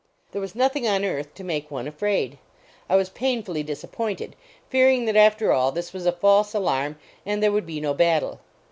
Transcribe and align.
There 0.31 0.41
was 0.41 0.55
nothing 0.55 0.87
on 0.87 1.05
earth 1.05 1.31
to 1.35 1.43
make 1.43 1.69
one 1.69 1.87
afraid. 1.87 2.39
I 2.89 2.95
was 2.95 3.09
painfully 3.11 3.61
disappointed, 3.61 4.35
fearing 4.67 5.05
that 5.05 5.15
after 5.15 5.53
all 5.53 5.71
this 5.71 5.93
was 5.93 6.07
a 6.07 6.11
false 6.11 6.55
alarm 6.55 6.97
and 7.23 7.43
there 7.43 7.51
would 7.51 7.67
be 7.67 7.79
no 7.79 7.93
battle. 7.93 8.39